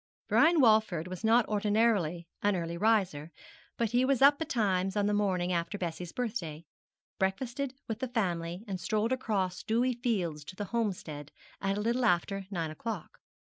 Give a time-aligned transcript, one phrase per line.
[0.29, 3.31] Brian Walford was not ordinarily an early riser,
[3.77, 6.65] but he was up betimes on the morning after Bessie's birthday;
[7.19, 12.47] breakfasted with the family, and strolled across dewy fields to the Homestead a little after
[12.49, 13.19] nine o'clock.